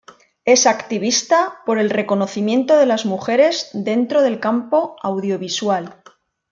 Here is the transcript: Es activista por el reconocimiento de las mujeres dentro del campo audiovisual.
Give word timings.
Es 0.45 0.65
activista 0.65 1.59
por 1.63 1.77
el 1.77 1.91
reconocimiento 1.91 2.75
de 2.75 2.87
las 2.87 3.05
mujeres 3.05 3.69
dentro 3.73 4.23
del 4.23 4.39
campo 4.39 4.95
audiovisual. 5.03 6.01